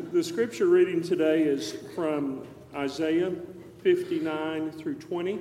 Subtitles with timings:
[0.00, 2.44] The, scripture reading today is from
[2.74, 3.30] Isaiah
[3.84, 5.38] 59 through 20.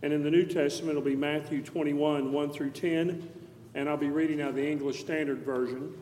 [0.00, 3.28] And in the New Testament, it'll be Matthew 21, 1 through 10.
[3.74, 5.92] And I'll be reading out the English Standard Version.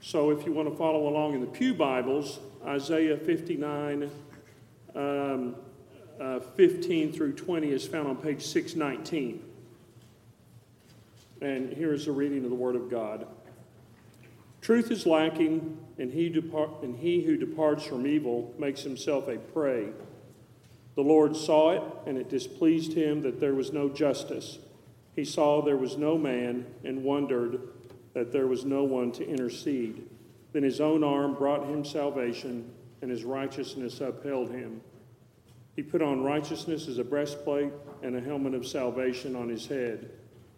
[0.00, 4.10] So if you want to follow along in the Pew Bibles, Isaiah 59,
[4.96, 5.54] um,
[6.20, 9.40] uh, 15 through 20 is found on page 619.
[11.40, 13.28] And here is the reading of the Word of God.
[14.64, 19.36] Truth is lacking, and he, depart, and he who departs from evil makes himself a
[19.36, 19.88] prey.
[20.94, 24.58] The Lord saw it, and it displeased him that there was no justice.
[25.14, 27.60] He saw there was no man, and wondered
[28.14, 30.08] that there was no one to intercede.
[30.54, 32.70] Then his own arm brought him salvation,
[33.02, 34.80] and his righteousness upheld him.
[35.76, 37.72] He put on righteousness as a breastplate,
[38.02, 40.08] and a helmet of salvation on his head.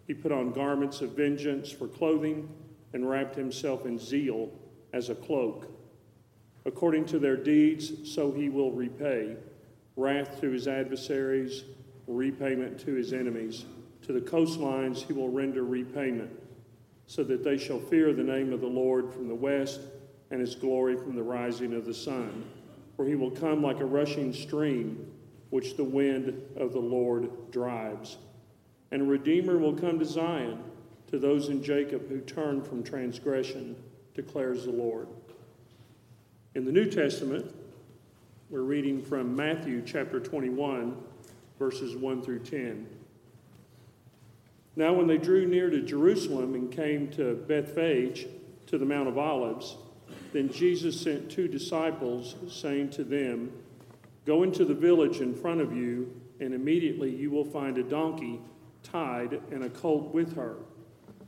[0.07, 2.47] He put on garments of vengeance for clothing,
[2.93, 4.49] and wrapped himself in zeal
[4.93, 5.71] as a cloak.
[6.65, 9.37] According to their deeds, so he will repay
[9.95, 11.63] wrath to his adversaries,
[12.07, 13.65] repayment to his enemies.
[14.03, 16.29] To the coastlines he will render repayment,
[17.07, 19.81] so that they shall fear the name of the Lord from the west
[20.29, 22.45] and his glory from the rising of the sun.
[22.95, 25.11] For he will come like a rushing stream,
[25.49, 28.17] which the wind of the Lord drives.
[28.91, 30.63] And a Redeemer will come to Zion,
[31.07, 33.75] to those in Jacob who turn from transgression,
[34.13, 35.07] declares the Lord.
[36.55, 37.53] In the New Testament,
[38.49, 40.97] we're reading from Matthew chapter 21,
[41.59, 42.87] verses 1 through 10.
[44.75, 48.27] Now, when they drew near to Jerusalem and came to Bethphage,
[48.67, 49.77] to the Mount of Olives,
[50.33, 53.51] then Jesus sent two disciples, saying to them,
[54.25, 58.39] Go into the village in front of you, and immediately you will find a donkey
[58.83, 60.57] tied and a colt with her.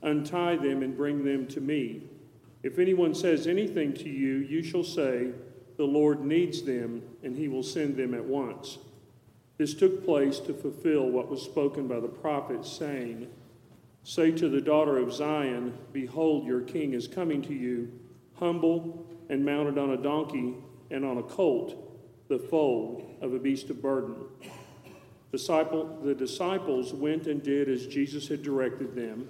[0.01, 2.03] Untie them and bring them to me.
[2.63, 5.31] If anyone says anything to you, you shall say,
[5.77, 8.79] the Lord needs them, and he will send them at once.
[9.57, 13.29] This took place to fulfill what was spoken by the prophet, saying,
[14.03, 17.91] Say to the daughter of Zion, Behold, your king is coming to you,
[18.35, 20.55] humble and mounted on a donkey
[20.91, 21.75] and on a colt,
[22.27, 24.15] the foal of a beast of burden.
[25.31, 29.29] Disciple, the disciples went and did as Jesus had directed them.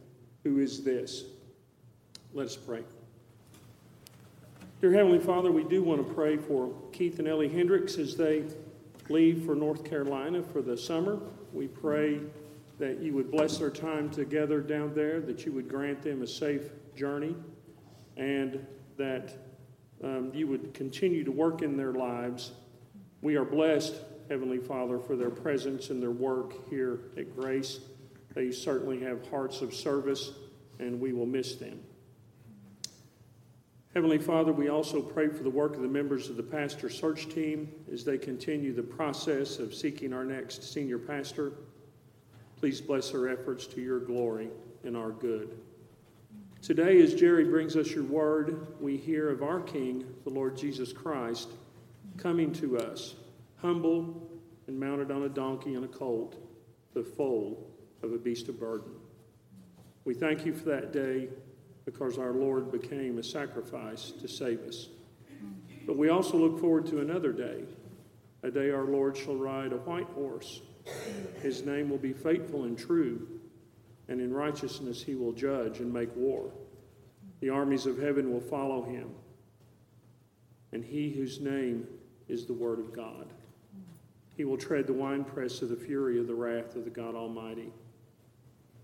[0.43, 1.25] Who is this?
[2.33, 2.83] Let us pray.
[4.81, 8.45] Dear Heavenly Father, we do want to pray for Keith and Ellie Hendricks as they
[9.09, 11.19] leave for North Carolina for the summer.
[11.53, 12.21] We pray
[12.79, 16.27] that you would bless their time together down there, that you would grant them a
[16.27, 16.63] safe
[16.95, 17.35] journey,
[18.17, 18.65] and
[18.97, 19.37] that
[20.03, 22.53] um, you would continue to work in their lives.
[23.21, 23.93] We are blessed,
[24.29, 27.81] Heavenly Father, for their presence and their work here at Grace.
[28.33, 30.31] They certainly have hearts of service,
[30.79, 31.79] and we will miss them.
[33.93, 37.27] Heavenly Father, we also pray for the work of the members of the pastor search
[37.27, 41.51] team as they continue the process of seeking our next senior pastor.
[42.57, 44.49] Please bless their efforts to your glory
[44.85, 45.57] and our good.
[46.61, 50.93] Today, as Jerry brings us your word, we hear of our King, the Lord Jesus
[50.93, 51.49] Christ,
[52.17, 53.15] coming to us,
[53.57, 54.29] humble
[54.67, 56.37] and mounted on a donkey and a colt,
[56.93, 57.70] the foal
[58.03, 58.91] of a beast of burden.
[60.05, 61.29] We thank you for that day
[61.85, 64.87] because our Lord became a sacrifice to save us.
[65.85, 67.63] But we also look forward to another day,
[68.43, 70.61] a day our Lord shall ride a white horse.
[71.41, 73.27] His name will be faithful and true,
[74.07, 76.51] and in righteousness he will judge and make war.
[77.39, 79.09] The armies of heaven will follow him,
[80.71, 81.87] and he whose name
[82.27, 83.33] is the Word of God.
[84.37, 87.71] He will tread the winepress of the fury of the wrath of the God Almighty.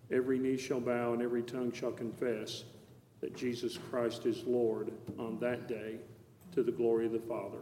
[0.09, 2.63] Every knee shall bow and every tongue shall confess
[3.19, 5.97] that Jesus Christ is Lord on that day
[6.53, 7.57] to the glory of the Father.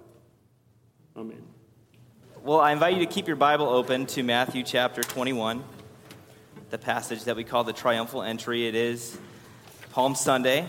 [1.18, 1.42] Amen.
[2.44, 5.64] Well, I invite you to keep your Bible open to Matthew chapter 21,
[6.70, 8.68] the passage that we call the triumphal entry.
[8.68, 9.18] It is
[9.92, 10.68] Palm Sunday.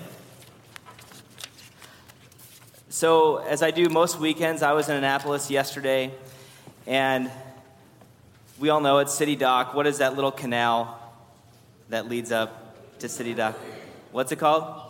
[2.88, 6.10] So, as I do most weekends, I was in Annapolis yesterday,
[6.86, 7.30] and
[8.58, 9.74] we all know it's City Dock.
[9.74, 11.05] What is that little canal
[11.88, 13.56] that leads up to City Dock?
[14.12, 14.82] What's it called?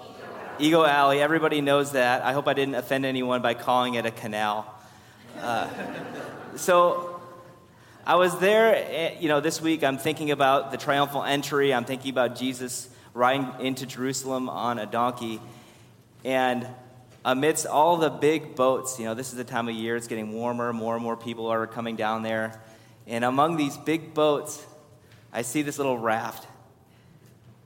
[0.59, 2.23] Ego Alley, everybody knows that.
[2.23, 4.73] I hope I didn't offend anyone by calling it a canal.
[5.39, 5.69] Uh,
[6.57, 7.21] so
[8.07, 9.85] I was there, eh, you know, this week.
[9.85, 11.75] I'm thinking about the triumphal entry.
[11.75, 15.41] I'm thinking about Jesus riding into Jerusalem on a donkey.
[16.25, 16.67] And
[17.25, 20.33] amidst all the big boats, you know, this is the time of year, it's getting
[20.33, 22.61] warmer, more and more people are coming down there.
[23.07, 24.65] And among these big boats,
[25.33, 26.47] I see this little raft.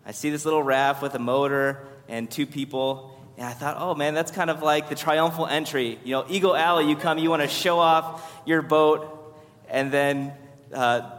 [0.05, 3.17] I see this little raft with a motor and two people.
[3.37, 5.99] And I thought, oh man, that's kind of like the triumphal entry.
[6.05, 9.35] You know, Ego Alley, you come, you want to show off your boat,
[9.69, 10.33] and then
[10.75, 11.11] uh,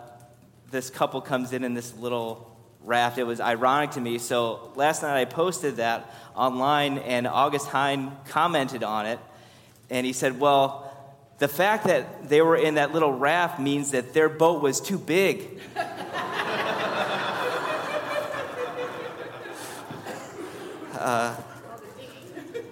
[0.69, 3.17] this couple comes in in this little raft.
[3.17, 4.17] It was ironic to me.
[4.17, 9.19] So last night I posted that online, and August Hine commented on it,
[9.89, 10.87] and he said, Well,
[11.39, 14.99] the fact that they were in that little raft means that their boat was too
[14.99, 15.59] big.
[21.01, 21.35] uh,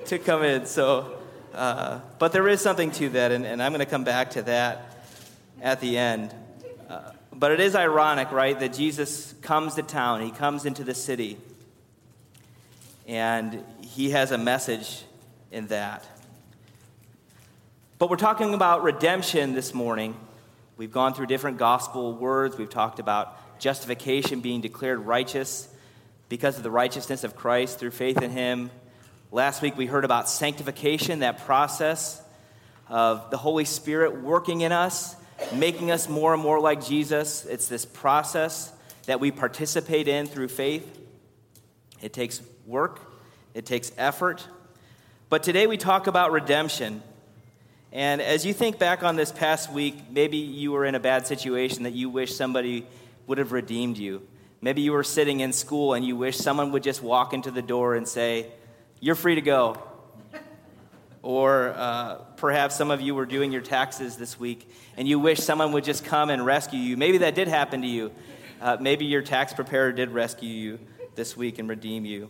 [0.06, 0.66] to come in.
[0.66, 1.18] So,
[1.54, 4.44] uh, but there is something to that, and, and I'm going to come back to
[4.44, 5.04] that
[5.62, 6.34] at the end.
[6.88, 10.94] Uh, but it is ironic, right, that Jesus comes to town, he comes into the
[10.94, 11.38] city,
[13.08, 15.04] and he has a message
[15.52, 16.06] in that.
[17.98, 20.16] But we're talking about redemption this morning.
[20.78, 22.58] We've gone through different gospel words.
[22.58, 25.68] We've talked about justification, being declared righteous
[26.30, 28.70] because of the righteousness of Christ through faith in him.
[29.32, 32.22] Last week we heard about sanctification, that process
[32.88, 35.16] of the Holy Spirit working in us,
[35.54, 37.46] making us more and more like Jesus.
[37.46, 38.72] It's this process
[39.08, 41.00] that we participate in through faith.
[42.02, 43.02] It takes work,
[43.56, 44.48] it takes effort.
[45.30, 47.02] But today we talk about redemption.
[47.92, 51.26] And as you think back on this past week, maybe you were in a bad
[51.26, 52.86] situation that you wish somebody
[53.26, 54.22] would have redeemed you.
[54.62, 57.62] Maybe you were sitting in school and you wish someone would just walk into the
[57.62, 58.48] door and say,
[59.00, 59.78] You're free to go.
[61.22, 65.40] Or uh, perhaps some of you were doing your taxes this week and you wish
[65.40, 66.98] someone would just come and rescue you.
[66.98, 68.12] Maybe that did happen to you.
[68.62, 70.80] Uh, maybe your tax preparer did rescue you
[71.16, 72.30] this week and redeem you.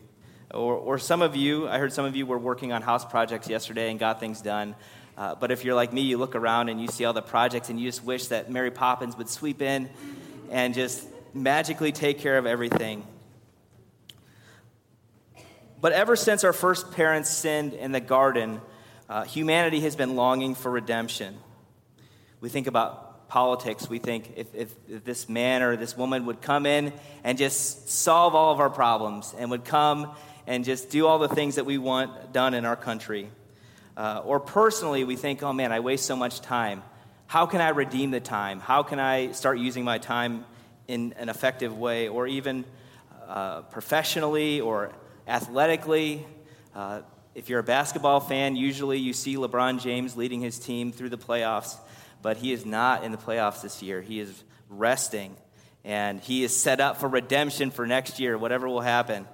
[0.52, 3.48] Or, or some of you, I heard some of you were working on house projects
[3.48, 4.76] yesterday and got things done.
[5.18, 7.70] Uh, but if you're like me, you look around and you see all the projects
[7.70, 9.90] and you just wish that Mary Poppins would sweep in
[10.50, 13.06] and just magically take care of everything.
[15.82, 18.60] But ever since our first parents sinned in the garden,
[19.08, 21.38] uh, humanity has been longing for redemption.
[22.42, 23.90] We think about politics.
[23.90, 26.92] We think if, if, if, this man or this woman would come in
[27.24, 30.12] and just solve all of our problems and would come
[30.48, 33.30] and just do all the things that we want done in our country.
[33.96, 36.82] Uh, or personally, we think, oh man, I waste so much time.
[37.28, 38.60] How can I redeem the time?
[38.60, 40.46] How can I start using my time
[40.90, 42.08] in an effective way?
[42.08, 42.66] Or even
[43.28, 44.92] uh, professionally or
[45.28, 46.26] athletically.
[46.74, 47.02] Uh,
[47.36, 51.18] if you're a basketball fan, usually you see LeBron James leading his team through the
[51.18, 51.78] playoffs,
[52.24, 54.02] but he is not in the playoffs this year.
[54.02, 55.36] He is resting,
[55.84, 59.28] and he is set up for redemption for next year, whatever will happen.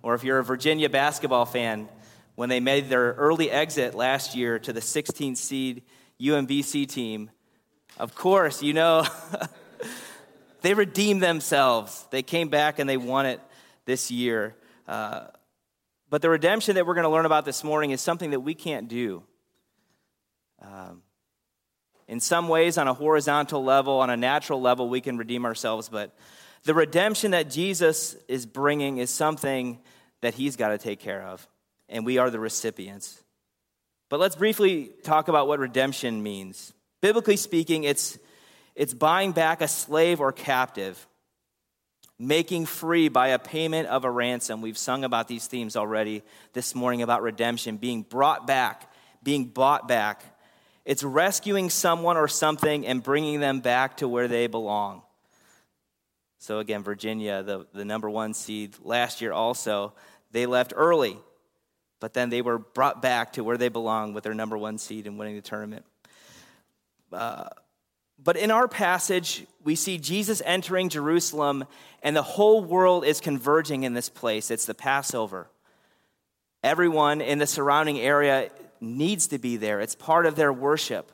[0.00, 1.88] Or if you're a Virginia basketball fan,
[2.36, 5.82] when they made their early exit last year to the 16th seed
[6.20, 7.30] UMBC team,
[7.98, 9.04] of course, you know,
[10.62, 12.06] they redeemed themselves.
[12.10, 13.40] They came back and they won it
[13.84, 14.54] this year.
[14.86, 15.26] Uh,
[16.08, 18.54] but the redemption that we're going to learn about this morning is something that we
[18.54, 19.22] can't do.
[20.60, 21.02] Um,
[22.08, 25.88] in some ways, on a horizontal level, on a natural level, we can redeem ourselves,
[25.88, 26.12] but
[26.64, 29.78] the redemption that Jesus is bringing is something
[30.20, 31.46] that he's got to take care of,
[31.88, 33.22] and we are the recipients.
[34.08, 36.74] But let's briefly talk about what redemption means.
[37.00, 38.18] Biblically speaking, it's,
[38.74, 41.06] it's buying back a slave or captive
[42.20, 44.60] making free by a payment of a ransom.
[44.60, 46.22] We've sung about these themes already
[46.52, 50.22] this morning about redemption, being brought back, being bought back.
[50.84, 55.00] It's rescuing someone or something and bringing them back to where they belong.
[56.38, 59.94] So, again, Virginia, the, the number one seed last year also,
[60.30, 61.16] they left early,
[62.00, 65.06] but then they were brought back to where they belong with their number one seed
[65.06, 65.86] and winning the tournament.
[67.10, 67.48] Uh,
[68.22, 71.64] but in our passage, we see Jesus entering Jerusalem,
[72.02, 74.50] and the whole world is converging in this place.
[74.50, 75.48] It's the Passover.
[76.62, 78.50] Everyone in the surrounding area
[78.80, 81.12] needs to be there, it's part of their worship.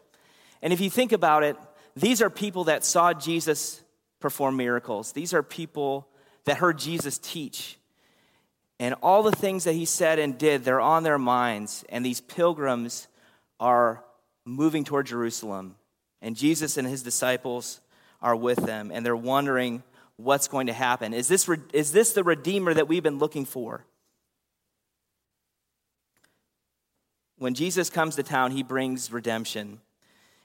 [0.62, 1.56] And if you think about it,
[1.94, 3.82] these are people that saw Jesus
[4.20, 6.08] perform miracles, these are people
[6.44, 7.78] that heard Jesus teach.
[8.78, 11.82] And all the things that he said and did, they're on their minds.
[11.88, 13.08] And these pilgrims
[13.58, 14.04] are
[14.44, 15.76] moving toward Jerusalem.
[16.22, 17.80] And Jesus and his disciples
[18.22, 19.82] are with them, and they're wondering
[20.16, 21.12] what's going to happen.
[21.12, 23.84] Is this, is this the Redeemer that we've been looking for?
[27.38, 29.80] when Jesus comes to town, he brings redemption.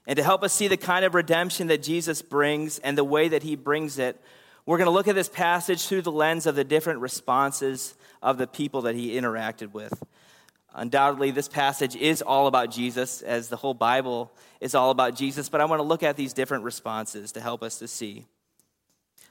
[0.08, 3.30] And to help us see the kind of redemption that Jesus brings and the way
[3.30, 4.20] that he brings it,
[4.66, 8.38] we're going to look at this passage through the lens of the different responses of
[8.38, 9.94] the people that he interacted with.
[10.74, 15.50] Undoubtedly, this passage is all about Jesus, as the whole Bible is all about Jesus,
[15.50, 18.26] but I want to look at these different responses to help us to see.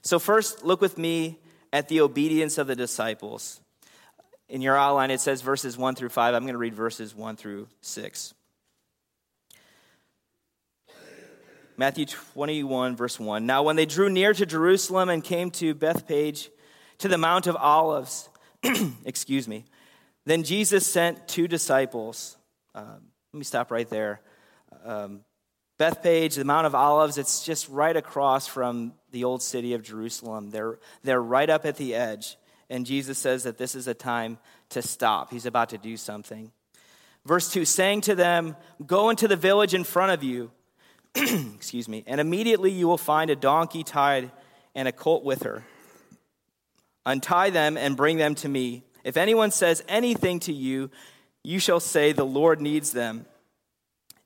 [0.02, 1.38] So, first, look with me
[1.72, 3.60] at the obedience of the disciples.
[4.48, 6.34] In your outline, it says verses 1 through 5.
[6.34, 8.34] I'm going to read verses 1 through 6.
[11.76, 13.46] Matthew 21, verse 1.
[13.46, 16.50] Now, when they drew near to Jerusalem and came to Bethphage,
[16.98, 18.28] to the Mount of Olives,
[19.06, 19.64] excuse me,
[20.30, 22.36] then Jesus sent two disciples.
[22.74, 23.00] Um,
[23.32, 24.20] let me stop right there.
[24.84, 25.20] Um,
[25.78, 30.50] Bethphage, the Mount of Olives, it's just right across from the old city of Jerusalem.
[30.50, 32.36] They're, they're right up at the edge.
[32.68, 34.38] And Jesus says that this is a time
[34.70, 35.30] to stop.
[35.30, 36.52] He's about to do something.
[37.24, 38.56] Verse 2 saying to them,
[38.86, 40.50] Go into the village in front of you
[41.14, 44.30] excuse me, and immediately you will find a donkey tied
[44.74, 45.64] and a colt with her.
[47.04, 48.84] Untie them and bring them to me.
[49.04, 50.90] If anyone says anything to you,
[51.42, 53.26] you shall say, The Lord needs them,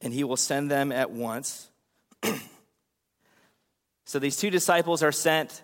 [0.01, 1.71] and he will send them at once.
[4.05, 5.63] so these two disciples are sent.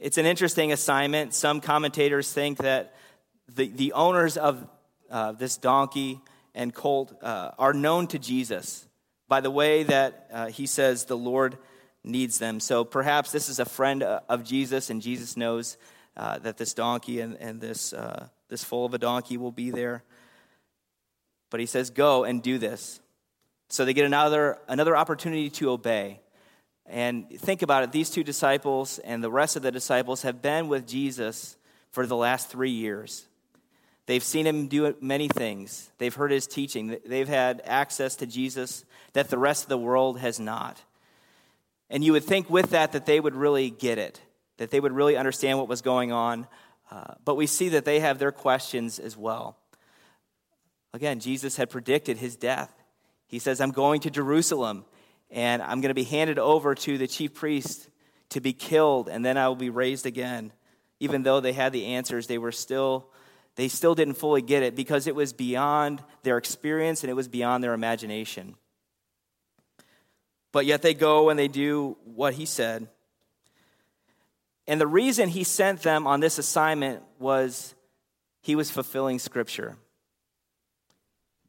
[0.00, 1.34] It's an interesting assignment.
[1.34, 2.94] Some commentators think that
[3.54, 4.66] the, the owners of
[5.10, 6.20] uh, this donkey
[6.54, 8.86] and colt uh, are known to Jesus
[9.28, 11.56] by the way that uh, he says the Lord
[12.02, 12.60] needs them.
[12.60, 15.76] So perhaps this is a friend uh, of Jesus, and Jesus knows
[16.20, 19.70] uh, that this donkey and, and this, uh, this foal of a donkey will be
[19.70, 20.04] there.
[21.48, 23.00] But he says, Go and do this.
[23.70, 26.20] So they get another, another opportunity to obey.
[26.84, 30.68] And think about it these two disciples and the rest of the disciples have been
[30.68, 31.56] with Jesus
[31.90, 33.26] for the last three years.
[34.04, 35.90] They've seen him do many things.
[35.96, 36.98] They've heard his teaching.
[37.06, 38.84] They've had access to Jesus
[39.14, 40.82] that the rest of the world has not.
[41.88, 44.20] And you would think with that that they would really get it,
[44.60, 46.46] that they would really understand what was going on.
[46.90, 49.56] Uh, but we see that they have their questions as well.
[50.92, 52.70] Again, Jesus had predicted his death.
[53.26, 54.84] He says, I'm going to Jerusalem
[55.30, 57.88] and I'm going to be handed over to the chief priest
[58.30, 60.52] to be killed, and then I will be raised again.
[60.98, 63.08] Even though they had the answers, they were still
[63.56, 67.28] they still didn't fully get it because it was beyond their experience and it was
[67.28, 68.56] beyond their imagination.
[70.52, 72.88] But yet they go and they do what he said.
[74.70, 77.74] And the reason he sent them on this assignment was
[78.40, 79.76] he was fulfilling scripture.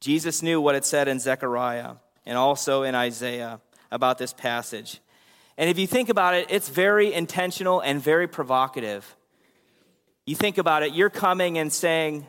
[0.00, 1.92] Jesus knew what it said in Zechariah
[2.26, 3.60] and also in Isaiah
[3.92, 4.98] about this passage.
[5.56, 9.14] And if you think about it, it's very intentional and very provocative.
[10.26, 12.26] You think about it, you're coming and saying,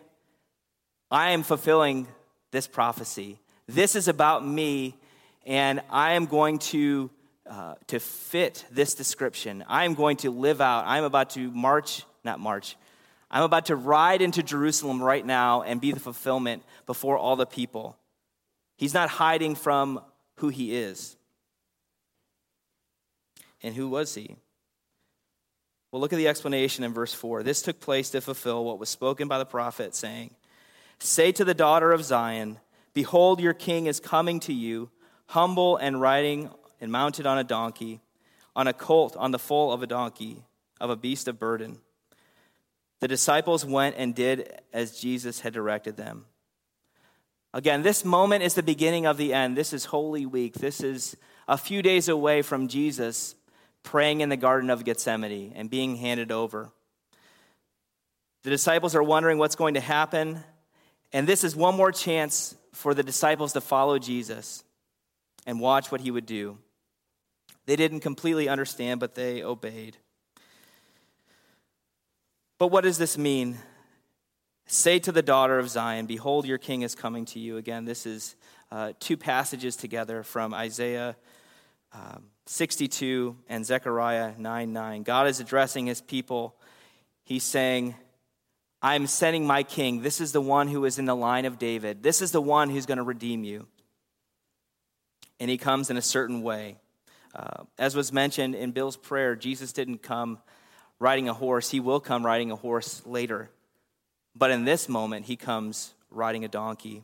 [1.10, 2.08] I am fulfilling
[2.52, 3.40] this prophecy.
[3.66, 4.96] This is about me,
[5.44, 7.10] and I am going to,
[7.50, 9.64] uh, to fit this description.
[9.68, 10.86] I am going to live out.
[10.88, 12.78] I'm about to march, not march,
[13.30, 17.48] I'm about to ride into Jerusalem right now and be the fulfillment before all the
[17.48, 17.98] people.
[18.78, 20.02] He's not hiding from
[20.36, 21.18] who he is.
[23.64, 24.36] And who was he?
[25.92, 27.42] Well, look at the explanation in verse 4.
[27.42, 30.36] This took place to fulfill what was spoken by the prophet, saying,
[31.00, 32.60] Say to the daughter of Zion,
[32.94, 34.90] Behold, your king is coming to you,
[35.28, 36.52] humble and riding
[36.84, 38.02] and mounted on a donkey,
[38.58, 40.44] on a colt, on the foal of a donkey,
[40.82, 41.78] of a beast of burden.
[43.00, 46.26] The disciples went and did as Jesus had directed them.
[47.54, 49.56] Again, this moment is the beginning of the end.
[49.56, 50.56] This is Holy Week.
[50.56, 51.16] This is
[51.48, 53.34] a few days away from Jesus
[53.84, 56.70] praying in the Garden of Gethsemane and being handed over.
[58.44, 60.44] The disciples are wondering what's going to happen,
[61.14, 64.66] and this is one more chance for the disciples to follow Jesus
[65.46, 66.58] and watch what he would do.
[67.66, 69.98] They didn't completely understand, but they obeyed.
[72.58, 73.58] But what does this mean?
[74.66, 77.58] Say to the daughter of Zion, Behold, your king is coming to you.
[77.58, 78.36] Again, this is
[78.72, 81.16] uh, two passages together from Isaiah
[81.94, 85.04] um, 62 and Zechariah 9 9.
[85.04, 86.56] God is addressing his people.
[87.24, 87.96] He's saying,
[88.82, 90.02] I'm sending my king.
[90.02, 92.04] This is the one who is in the line of David.
[92.04, 93.68] This is the one who's going to redeem you.
[95.40, 96.78] And he comes in a certain way.
[97.34, 100.40] Uh, as was mentioned in Bill's prayer, Jesus didn't come
[101.00, 101.70] riding a horse.
[101.70, 103.50] He will come riding a horse later.
[104.36, 107.04] But in this moment, he comes riding a donkey.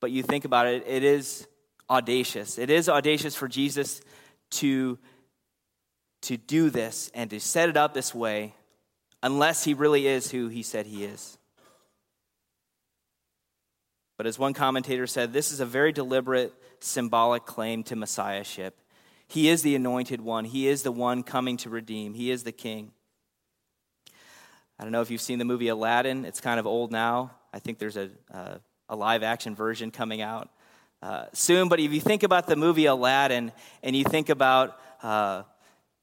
[0.00, 1.46] but you think about it, it is
[1.90, 2.58] audacious.
[2.58, 4.00] It is audacious for Jesus
[4.50, 4.98] to,
[6.22, 8.54] to do this and to set it up this way
[9.22, 11.38] unless he really is who he said he is.
[14.18, 18.76] But as one commentator said, this is a very deliberate symbolic claim to messiahship.
[19.28, 22.52] He is the anointed one, He is the one coming to redeem, He is the
[22.52, 22.90] king.
[24.78, 27.30] I don't know if you've seen the movie Aladdin, it's kind of old now.
[27.52, 28.10] I think there's a,
[28.88, 30.50] a, live action version coming out
[31.02, 31.68] uh, soon.
[31.68, 35.44] But if you think about the movie Aladdin and you think about uh,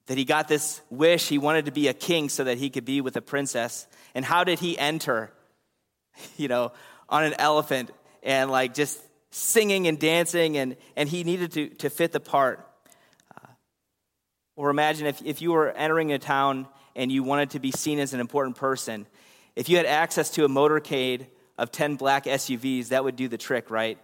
[0.07, 2.85] that he got this wish, he wanted to be a king so that he could
[2.85, 3.87] be with a princess.
[4.13, 5.31] And how did he enter?
[6.37, 6.71] You know,
[7.09, 7.91] on an elephant
[8.25, 12.67] and like just singing and dancing, and, and he needed to, to fit the part.
[13.35, 13.47] Uh,
[14.55, 17.99] or imagine if, if you were entering a town and you wanted to be seen
[17.99, 19.05] as an important person.
[19.55, 21.27] If you had access to a motorcade
[21.57, 23.97] of 10 black SUVs, that would do the trick, right?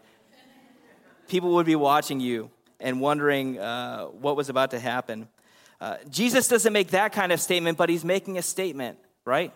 [1.27, 5.27] People would be watching you and wondering uh, what was about to happen.
[5.79, 9.53] Uh, Jesus doesn't make that kind of statement, but he's making a statement, right?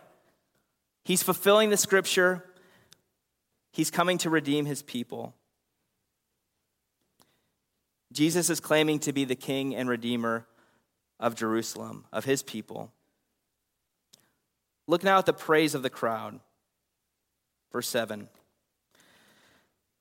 [1.04, 2.44] He's fulfilling the scripture,
[3.76, 5.36] he's coming to redeem his people.
[8.14, 10.48] Jesus is claiming to be the king and redeemer
[11.20, 12.94] of Jerusalem, of his people.
[14.88, 16.40] Look now at the praise of the crowd.
[17.74, 18.30] Verse 7.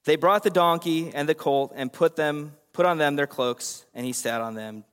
[0.04, 3.86] They brought the donkey and the colt and put them put on them their cloaks,
[3.94, 4.84] and he sat on them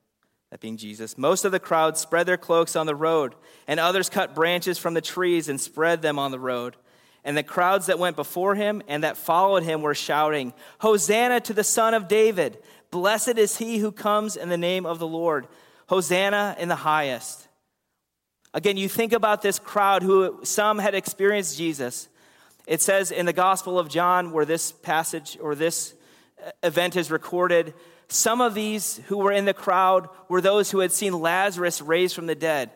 [0.51, 1.17] that being Jesus.
[1.17, 3.35] Most of the crowd spread their cloaks on the road,
[3.67, 6.77] and others cut branches from the trees and spread them on the road.
[7.23, 11.53] And the crowds that went before him and that followed him were shouting, Hosanna to
[11.53, 12.57] the Son of David!
[12.89, 15.47] Blessed is he who comes in the name of the Lord.
[15.87, 17.47] Hosanna in the highest.
[18.53, 22.09] Again, you think about this crowd who some had experienced Jesus.
[22.67, 25.93] It says in the Gospel of John, where this passage or this
[26.45, 27.73] uh, event is recorded,
[28.09, 32.13] some of these who were in the crowd were those who had seen Lazarus raised
[32.13, 32.71] from the dead.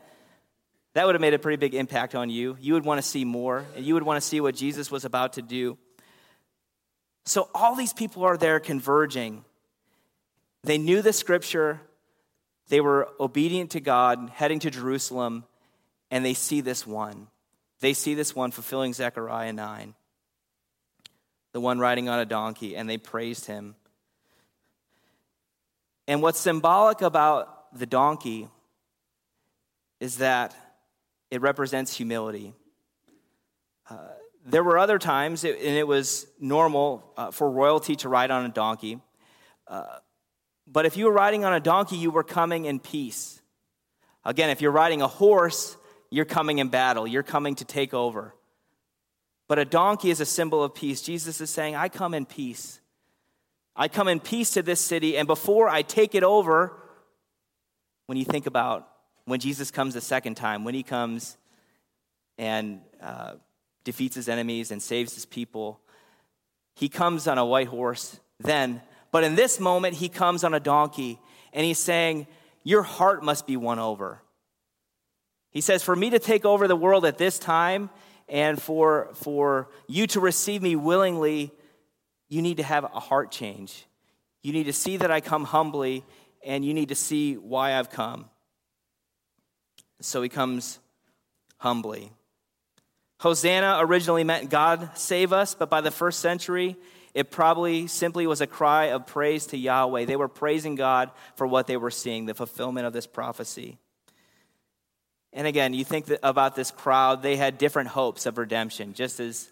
[0.95, 2.55] That would have made a pretty big impact on you.
[2.61, 5.03] You would want to see more, and you would want to see what Jesus was
[5.03, 5.77] about to do.
[7.25, 9.43] So, all these people are there converging.
[10.63, 11.81] They knew the scripture,
[12.69, 15.43] they were obedient to God, heading to Jerusalem,
[16.11, 17.27] and they see this one.
[17.81, 19.95] They see this one fulfilling Zechariah 9,
[21.51, 23.75] the one riding on a donkey, and they praised him.
[26.07, 28.47] And what's symbolic about the donkey
[29.99, 30.55] is that
[31.35, 32.53] it represents humility.
[33.89, 33.97] Uh,
[34.45, 38.49] there were other times, and it was normal uh, for royalty to ride on a
[38.49, 38.99] donkey.
[39.67, 39.97] Uh,
[40.65, 43.41] but if you were riding on a donkey, you were coming in peace.
[44.23, 45.77] Again, if you're riding a horse,
[46.09, 48.33] you're coming in battle, you're coming to take over.
[49.47, 51.01] But a donkey is a symbol of peace.
[51.01, 52.79] Jesus is saying, I come in peace.
[53.75, 56.81] I come in peace to this city, and before I take it over,
[58.05, 58.87] when you think about
[59.25, 61.37] when Jesus comes the second time, when he comes
[62.37, 63.33] and uh,
[63.83, 65.79] defeats his enemies and saves his people,
[66.75, 68.81] he comes on a white horse then.
[69.11, 71.19] But in this moment, he comes on a donkey,
[71.53, 72.27] and he's saying,
[72.63, 74.21] Your heart must be won over.
[75.51, 77.89] He says, For me to take over the world at this time,
[78.27, 81.51] and for, for you to receive me willingly,
[82.27, 83.85] you need to have a heart change.
[84.41, 86.03] You need to see that I come humbly,
[86.43, 88.29] and you need to see why I've come.
[90.01, 90.79] So he comes
[91.57, 92.11] humbly.
[93.19, 96.75] Hosanna originally meant God save us, but by the first century,
[97.13, 100.05] it probably simply was a cry of praise to Yahweh.
[100.05, 103.77] They were praising God for what they were seeing, the fulfillment of this prophecy.
[105.31, 109.49] And again, you think about this crowd, they had different hopes of redemption, just as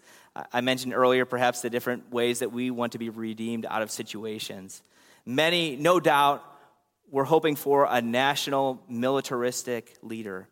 [0.52, 3.90] I mentioned earlier, perhaps the different ways that we want to be redeemed out of
[3.90, 4.82] situations.
[5.24, 6.44] Many, no doubt,
[7.10, 10.48] were hoping for a national militaristic leader.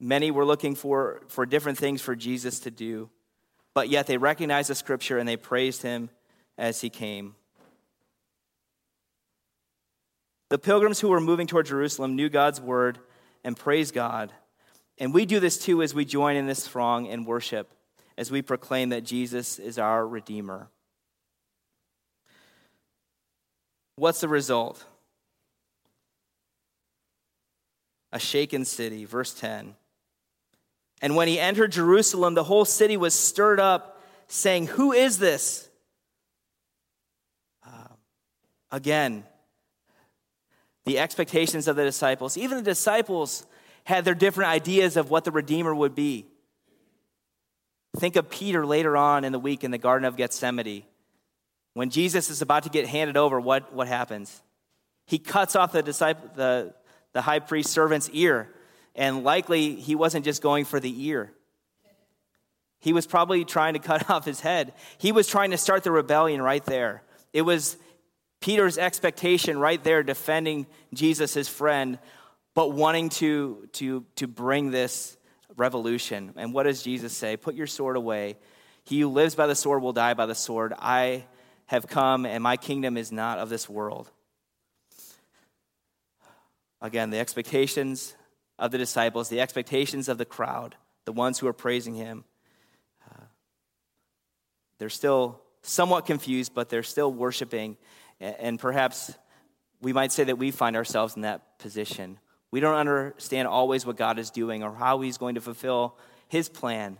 [0.00, 3.10] Many were looking for, for different things for Jesus to do,
[3.74, 6.10] but yet they recognized the scripture and they praised him
[6.56, 7.34] as he came.
[10.50, 12.98] The pilgrims who were moving toward Jerusalem knew God's word
[13.44, 14.32] and praised God
[14.98, 17.72] and we do this too as we join in this throng and worship,
[18.16, 20.70] as we proclaim that Jesus is our Redeemer.
[23.98, 24.84] What's the result?
[28.12, 29.74] A shaken city, verse 10.
[31.02, 35.68] And when he entered Jerusalem, the whole city was stirred up, saying, Who is this?
[37.66, 37.94] Uh,
[38.70, 39.24] again,
[40.86, 43.46] the expectations of the disciples, even the disciples
[43.84, 46.26] had their different ideas of what the Redeemer would be.
[47.96, 50.84] Think of Peter later on in the week in the Garden of Gethsemane.
[51.78, 54.42] When Jesus is about to get handed over, what, what happens?
[55.06, 56.74] He cuts off the, disciple, the,
[57.12, 58.52] the high priest servant's ear,
[58.96, 61.30] and likely he wasn't just going for the ear.
[62.80, 64.72] He was probably trying to cut off his head.
[64.98, 67.04] He was trying to start the rebellion right there.
[67.32, 67.76] It was
[68.40, 72.00] Peter's expectation right there, defending Jesus, his friend,
[72.56, 75.16] but wanting to, to, to bring this
[75.56, 76.32] revolution.
[76.34, 77.36] And what does Jesus say?
[77.36, 78.36] Put your sword away.
[78.82, 80.74] He who lives by the sword will die by the sword.
[80.76, 81.22] I
[81.68, 84.10] have come, and my kingdom is not of this world.
[86.80, 88.14] Again, the expectations
[88.58, 92.24] of the disciples, the expectations of the crowd, the ones who are praising him,
[93.10, 93.24] uh,
[94.78, 97.76] they're still somewhat confused, but they're still worshiping.
[98.20, 99.12] And perhaps
[99.80, 102.18] we might say that we find ourselves in that position.
[102.50, 106.48] We don't understand always what God is doing or how He's going to fulfill His
[106.48, 106.98] plan,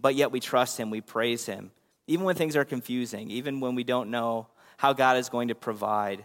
[0.00, 1.70] but yet we trust Him, we praise Him.
[2.06, 5.54] Even when things are confusing, even when we don't know how God is going to
[5.54, 6.24] provide,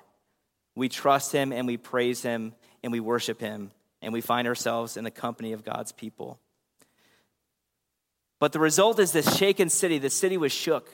[0.75, 4.97] we trust Him and we praise Him and we worship Him, and we find ourselves
[4.97, 6.39] in the company of God's people.
[8.39, 9.97] But the result is this shaken city.
[9.97, 10.89] The city was shook.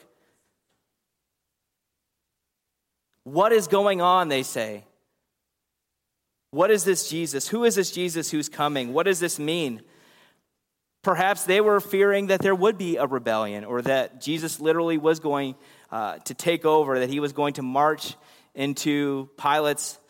[3.22, 4.84] What is going on, they say?
[6.50, 7.48] What is this Jesus?
[7.48, 8.92] Who is this Jesus who's coming?
[8.92, 9.82] What does this mean?
[11.06, 15.20] Perhaps they were fearing that there would be a rebellion or that Jesus literally was
[15.20, 15.54] going
[15.92, 18.16] uh, to take over, that he was going to march
[18.56, 20.00] into Pilate's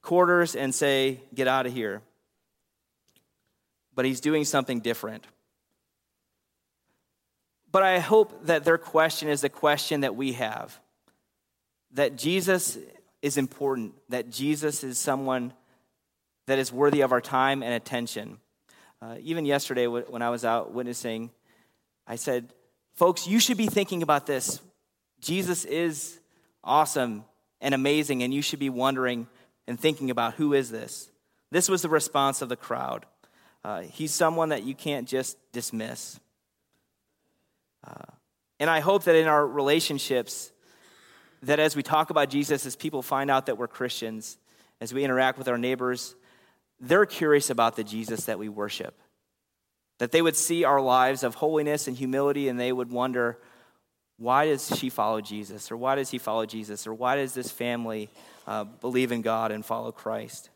[0.00, 2.00] quarters and say, Get out of here.
[3.94, 5.26] But he's doing something different.
[7.70, 10.80] But I hope that their question is the question that we have
[11.92, 12.78] that Jesus
[13.20, 15.52] is important, that Jesus is someone
[16.46, 18.38] that is worthy of our time and attention.
[19.02, 21.30] Uh, even yesterday, when I was out witnessing,
[22.06, 22.52] I said,
[22.94, 24.60] Folks, you should be thinking about this.
[25.20, 26.20] Jesus is
[26.62, 27.24] awesome
[27.60, 29.26] and amazing, and you should be wondering
[29.66, 31.10] and thinking about who is this?
[31.50, 33.06] This was the response of the crowd.
[33.64, 36.20] Uh, he's someone that you can't just dismiss.
[37.86, 38.12] Uh,
[38.58, 40.52] and I hope that in our relationships,
[41.42, 44.36] that as we talk about Jesus, as people find out that we're Christians,
[44.80, 46.14] as we interact with our neighbors,
[46.80, 48.98] they're curious about the Jesus that we worship.
[49.98, 53.38] That they would see our lives of holiness and humility and they would wonder,
[54.16, 55.70] why does she follow Jesus?
[55.70, 56.86] Or why does he follow Jesus?
[56.86, 58.08] Or why does this family
[58.46, 60.50] uh, believe in God and follow Christ?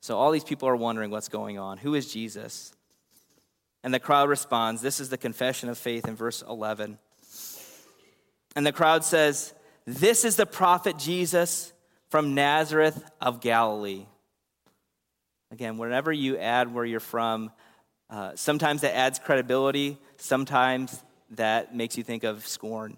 [0.00, 1.78] So all these people are wondering what's going on.
[1.78, 2.72] Who is Jesus?
[3.82, 4.82] And the crowd responds.
[4.82, 6.98] This is the confession of faith in verse 11.
[8.54, 9.52] And the crowd says,
[9.84, 11.72] This is the prophet Jesus
[12.08, 14.06] from Nazareth of Galilee.
[15.50, 17.52] Again, whenever you add where you're from,
[18.10, 22.96] uh, sometimes that adds credibility, sometimes that makes you think of scorn.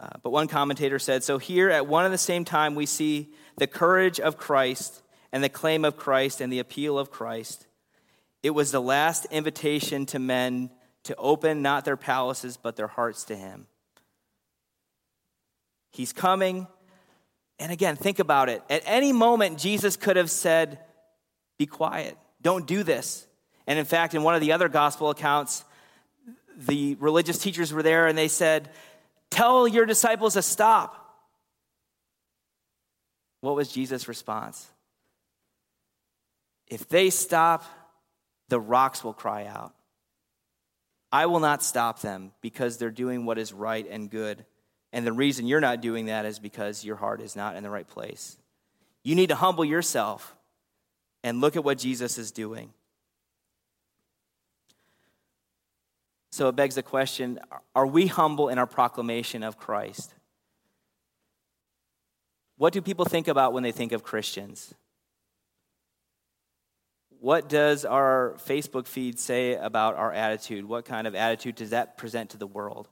[0.00, 3.32] Uh, but one commentator said so here at one and the same time, we see
[3.56, 5.02] the courage of Christ
[5.32, 7.66] and the claim of Christ and the appeal of Christ.
[8.42, 10.70] It was the last invitation to men
[11.04, 13.66] to open not their palaces, but their hearts to Him.
[15.90, 16.66] He's coming.
[17.58, 18.62] And again, think about it.
[18.70, 20.78] At any moment, Jesus could have said,
[21.58, 23.26] Be quiet, don't do this.
[23.66, 25.64] And in fact, in one of the other gospel accounts,
[26.56, 28.70] the religious teachers were there and they said,
[29.30, 31.04] Tell your disciples to stop.
[33.40, 34.66] What was Jesus' response?
[36.66, 37.64] If they stop,
[38.48, 39.74] the rocks will cry out.
[41.12, 44.44] I will not stop them because they're doing what is right and good.
[44.92, 47.70] And the reason you're not doing that is because your heart is not in the
[47.70, 48.36] right place.
[49.04, 50.34] You need to humble yourself
[51.22, 52.72] and look at what Jesus is doing.
[56.30, 57.40] So it begs the question
[57.74, 60.14] are we humble in our proclamation of Christ?
[62.56, 64.74] What do people think about when they think of Christians?
[67.20, 70.64] What does our Facebook feed say about our attitude?
[70.64, 72.88] What kind of attitude does that present to the world?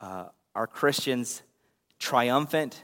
[0.00, 1.42] Uh, are Christians
[1.98, 2.82] triumphant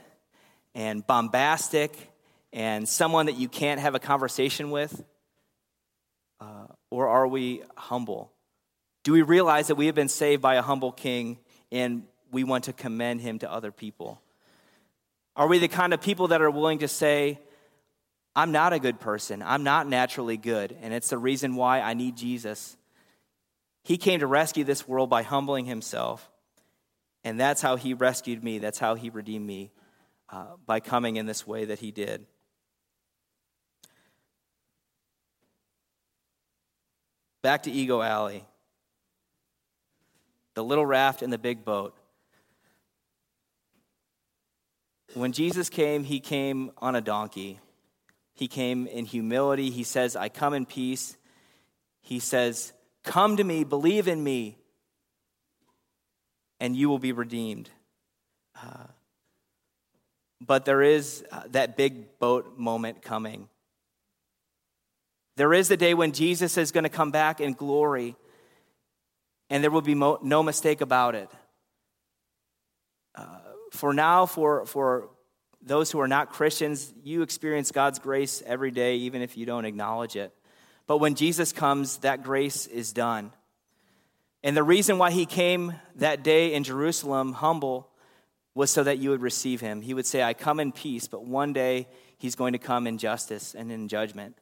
[0.73, 2.11] and bombastic
[2.57, 5.03] and someone that you can't have a conversation with?
[6.41, 8.31] Uh, or are we humble?
[9.03, 11.37] Do we realize that we have been saved by a humble king
[11.71, 14.19] and we want to commend him to other people?
[15.35, 17.39] Are we the kind of people that are willing to say,
[18.35, 21.93] I'm not a good person, I'm not naturally good, and it's the reason why I
[21.93, 22.75] need Jesus?
[23.83, 26.27] He came to rescue this world by humbling himself.
[27.23, 28.57] And that's how he rescued me.
[28.57, 29.71] That's how he redeemed me
[30.31, 32.25] uh, by coming in this way that he did.
[37.47, 38.43] Back to Ego Alley.
[40.55, 41.95] The little raft and the big boat.
[45.13, 47.61] When Jesus came, he came on a donkey.
[48.33, 49.69] He came in humility.
[49.69, 51.15] He says, I come in peace.
[52.01, 52.73] He says,
[53.05, 54.57] Come to me, believe in me,
[56.59, 57.69] and you will be redeemed.
[58.61, 58.87] Uh,
[60.41, 63.47] but there is uh, that big boat moment coming.
[65.37, 68.15] There is the day when Jesus is going to come back in glory,
[69.51, 71.29] and there will be mo- no mistake about it.
[73.13, 73.25] Uh,
[73.71, 75.11] for now, for, for
[75.61, 79.65] those who are not Christians, you experience God's grace every day, even if you don't
[79.65, 80.33] acknowledge it.
[80.87, 83.31] But when Jesus comes, that grace is done.
[84.41, 87.91] And the reason why he came that day in Jerusalem humble
[88.55, 89.83] was so that you would receive him.
[89.83, 92.97] He would say, I come in peace, but one day he's going to come in
[92.97, 94.35] justice and in judgment.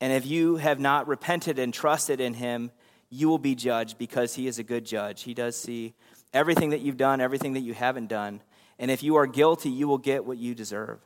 [0.00, 2.70] And if you have not repented and trusted in him,
[3.10, 5.22] you will be judged because he is a good judge.
[5.22, 5.94] He does see
[6.32, 8.40] everything that you've done, everything that you haven't done.
[8.78, 11.00] And if you are guilty, you will get what you deserve.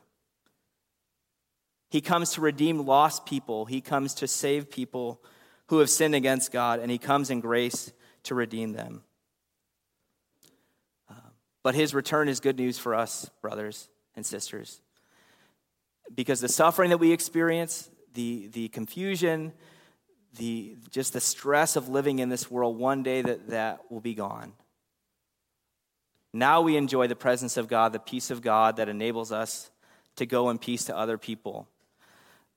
[1.89, 5.21] He comes to redeem lost people, He comes to save people
[5.67, 7.91] who have sinned against God, and He comes in grace
[8.23, 9.03] to redeem them.
[11.09, 11.29] Uh,
[11.61, 14.81] but His return is good news for us, brothers and sisters.
[16.13, 19.53] Because the suffering that we experience, the, the confusion,
[20.37, 24.13] the, just the stress of living in this world, one day that, that will be
[24.13, 24.53] gone.
[26.33, 29.69] Now we enjoy the presence of God, the peace of God that enables us
[30.15, 31.67] to go in peace to other people.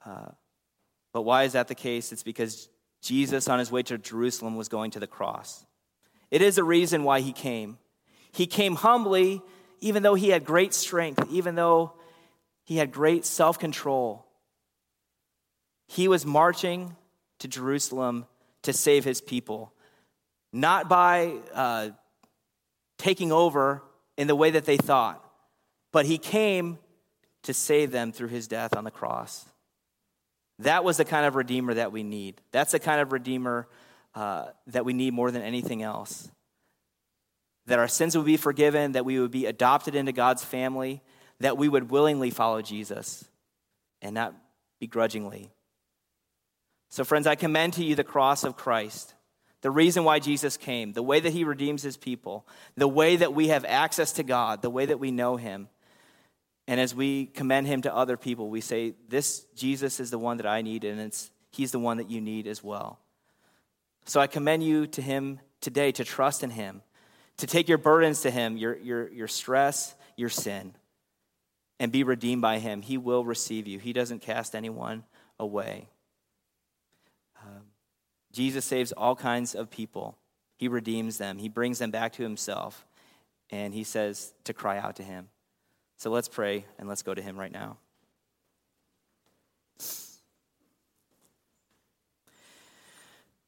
[0.04, 0.28] Uh,
[1.12, 2.12] but why is that the case?
[2.12, 2.68] It's because
[3.02, 5.64] Jesus, on his way to Jerusalem, was going to the cross.
[6.30, 7.78] It is a reason why he came.
[8.32, 9.42] He came humbly,
[9.80, 11.92] even though he had great strength, even though
[12.64, 14.25] he had great self control.
[15.86, 16.96] He was marching
[17.38, 18.26] to Jerusalem
[18.62, 19.72] to save his people,
[20.52, 21.90] not by uh,
[22.98, 23.82] taking over
[24.16, 25.22] in the way that they thought,
[25.92, 26.78] but he came
[27.42, 29.46] to save them through his death on the cross.
[30.60, 32.40] That was the kind of redeemer that we need.
[32.50, 33.68] That's the kind of redeemer
[34.14, 36.30] uh, that we need more than anything else.
[37.66, 41.02] That our sins would be forgiven, that we would be adopted into God's family,
[41.40, 43.24] that we would willingly follow Jesus
[44.00, 44.34] and not
[44.80, 45.52] begrudgingly.
[46.88, 49.14] So, friends, I commend to you the cross of Christ
[49.66, 52.46] the reason why Jesus came, the way that he redeems his people,
[52.76, 55.68] the way that we have access to God, the way that we know him.
[56.68, 60.36] And as we commend him to other people, we say, This Jesus is the one
[60.36, 63.00] that I need, and it's, he's the one that you need as well.
[64.04, 66.82] So I commend you to him today to trust in him,
[67.38, 70.74] to take your burdens to him, your, your, your stress, your sin,
[71.80, 72.82] and be redeemed by him.
[72.82, 75.02] He will receive you, he doesn't cast anyone
[75.40, 75.88] away.
[78.36, 80.14] Jesus saves all kinds of people.
[80.58, 82.84] He redeems them, He brings them back to Himself,
[83.48, 85.28] and He says to cry out to Him.
[85.96, 87.78] So let's pray and let's go to Him right now.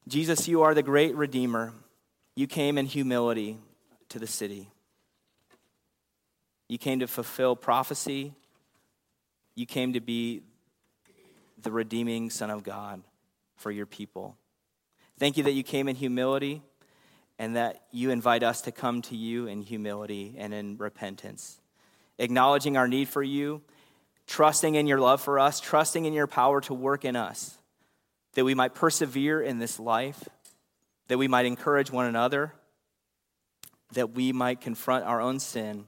[0.08, 1.74] Jesus, you are the great Redeemer.
[2.34, 3.58] You came in humility
[4.08, 4.70] to the city.
[6.66, 8.32] You came to fulfill prophecy.
[9.54, 10.40] You came to be
[11.60, 13.02] the redeeming Son of God
[13.56, 14.38] for your people.
[15.18, 16.62] Thank you that you came in humility
[17.40, 21.60] and that you invite us to come to you in humility and in repentance,
[22.18, 23.62] acknowledging our need for you,
[24.28, 27.58] trusting in your love for us, trusting in your power to work in us,
[28.34, 30.28] that we might persevere in this life,
[31.08, 32.52] that we might encourage one another,
[33.94, 35.86] that we might confront our own sin,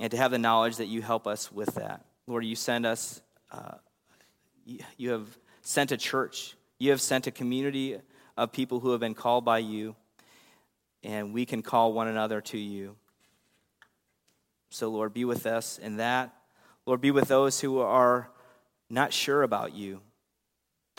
[0.00, 2.02] and to have the knowledge that you help us with that.
[2.26, 3.20] Lord, you send us,
[3.52, 3.74] uh,
[4.96, 5.26] you have
[5.60, 7.98] sent a church you have sent a community
[8.36, 9.94] of people who have been called by you,
[11.04, 12.96] and we can call one another to you.
[14.70, 16.34] So, Lord, be with us in that.
[16.86, 18.30] Lord, be with those who are
[18.88, 20.00] not sure about you.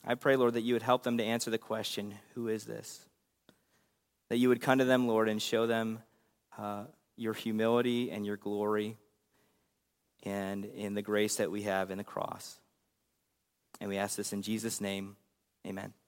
[0.06, 3.04] I pray, Lord, that you would help them to answer the question who is this?
[4.30, 6.00] That you would come to them, Lord, and show them
[6.60, 6.84] uh,
[7.18, 8.98] your humility and your glory
[10.24, 12.60] and in the grace that we have in the cross.
[13.80, 15.16] And we ask this in Jesus' name.
[15.66, 16.01] Amen.